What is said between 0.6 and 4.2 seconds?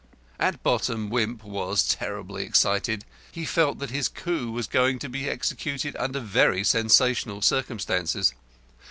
bottom Wimp was terribly excited. He felt that his